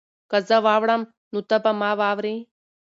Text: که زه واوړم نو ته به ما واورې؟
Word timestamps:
که 0.31 0.37
زه 0.47 0.57
واوړم 0.65 1.01
نو 1.31 1.39
ته 1.49 1.57
به 1.63 1.71
ما 1.79 1.91
واورې؟ 1.99 2.35